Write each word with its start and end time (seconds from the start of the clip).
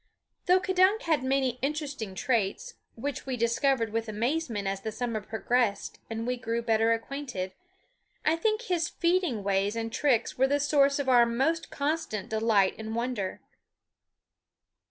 Though 0.47 0.59
K'dunk 0.59 1.03
had 1.03 1.23
many 1.23 1.59
interesting 1.61 2.15
traits, 2.15 2.73
which 2.95 3.27
we 3.27 3.37
discovered 3.37 3.93
with 3.93 4.09
amazement 4.09 4.67
as 4.67 4.81
the 4.81 4.91
summer 4.91 5.21
progressed 5.21 5.99
and 6.09 6.25
we 6.25 6.37
grew 6.37 6.63
better 6.63 6.91
acquainted, 6.91 7.53
I 8.25 8.35
think 8.35 8.61
that 8.61 8.67
his 8.69 8.89
feeding 8.89 9.43
ways 9.43 9.75
and 9.75 9.93
tricks 9.93 10.39
were 10.39 10.47
the 10.47 10.59
source 10.59 10.97
of 10.97 11.07
our 11.07 11.27
most 11.27 11.69
constant 11.69 12.29
delight 12.29 12.73
and 12.79 12.95
wonder. 12.95 13.41